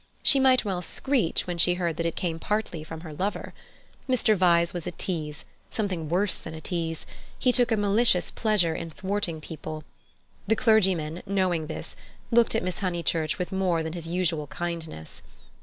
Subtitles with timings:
[0.23, 3.53] She might well "screech" when she heard that it came partly from her lover.
[4.09, 4.35] Mr.
[4.35, 7.05] Vyse was a tease—something worse than a tease:
[7.37, 9.83] he took a malicious pleasure in thwarting people.
[10.47, 11.95] The clergyman, knowing this,
[12.31, 15.21] looked at Miss Honeychurch with more than his usual kindness.